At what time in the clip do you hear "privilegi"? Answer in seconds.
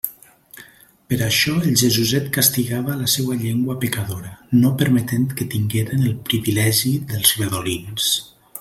6.31-6.99